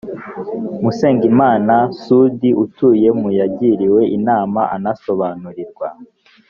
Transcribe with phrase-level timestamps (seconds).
[0.83, 5.87] musengimana sudi utuye mu yagiriwe inama anasobanurirwa